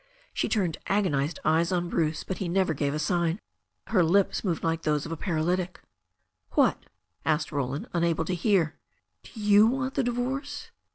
[0.33, 3.39] She turned agonized eyes on Bruce, but he never gave a sign.
[3.85, 5.75] Her lips moved like those of a paral3rtic.
[6.53, 6.87] "What?"
[7.23, 8.79] asked Roland, unable to hear.
[9.21, 10.71] "Do you want the divorce?"